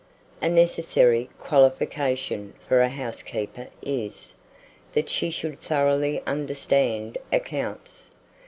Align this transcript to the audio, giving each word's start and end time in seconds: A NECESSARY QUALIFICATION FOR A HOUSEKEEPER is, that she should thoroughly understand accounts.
A 0.41 0.49
NECESSARY 0.49 1.29
QUALIFICATION 1.37 2.55
FOR 2.67 2.81
A 2.81 2.89
HOUSEKEEPER 2.89 3.67
is, 3.83 4.33
that 4.93 5.09
she 5.11 5.29
should 5.29 5.61
thoroughly 5.61 6.23
understand 6.25 7.19
accounts. 7.31 8.09